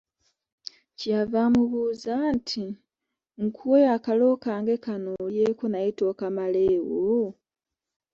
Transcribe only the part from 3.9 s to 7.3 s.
akalo kange kano olyeko naye tokamaleewo?